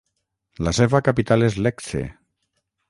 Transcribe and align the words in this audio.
La 0.67 0.73
seva 0.79 1.03
capital 1.09 1.49
és 1.49 1.61
Lecce. 1.67 2.05